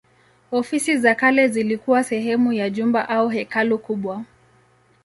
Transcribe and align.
Ofisi 0.51 0.97
za 0.97 1.15
kale 1.15 1.47
zilikuwa 1.47 2.03
sehemu 2.03 2.53
ya 2.53 2.69
jumba 2.69 3.09
au 3.09 3.29
hekalu 3.29 3.79
kubwa. 3.79 4.23